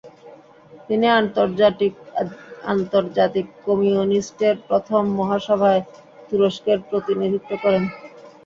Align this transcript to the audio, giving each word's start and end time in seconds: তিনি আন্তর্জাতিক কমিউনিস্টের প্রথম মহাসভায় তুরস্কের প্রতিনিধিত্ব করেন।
তিনি 0.87 1.05
আন্তর্জাতিক 2.71 3.45
কমিউনিস্টের 3.65 4.55
প্রথম 4.67 5.01
মহাসভায় 5.19 5.81
তুরস্কের 6.29 6.77
প্রতিনিধিত্ব 6.89 7.51
করেন। 7.63 7.83